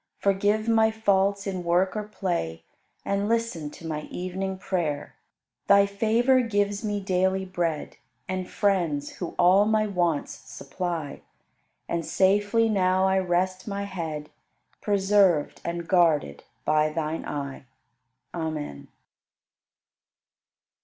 Forgive 0.17 0.67
my 0.67 0.89
faults 0.89 1.45
in 1.45 1.63
work 1.63 1.95
or 1.95 2.01
play 2.01 2.63
And 3.05 3.29
listen 3.29 3.69
to 3.69 3.85
my 3.87 4.01
evening 4.09 4.57
prayer. 4.57 5.13
Thy 5.67 5.85
favor 5.85 6.41
gives 6.41 6.83
me 6.83 6.99
daily 6.99 7.45
bread 7.45 7.97
And 8.27 8.49
friends, 8.49 9.11
who 9.17 9.35
all 9.37 9.65
my 9.65 9.85
wants 9.85 10.31
supply: 10.33 11.21
And 11.87 12.03
safely 12.03 12.67
now 12.67 13.05
I 13.05 13.19
rest 13.19 13.67
my 13.67 13.83
head, 13.83 14.31
Preserved 14.81 15.61
and 15.63 15.87
guarded 15.87 16.45
by 16.65 16.89
Thine 16.89 17.23
eye. 17.23 17.65
Amen. 18.33 18.87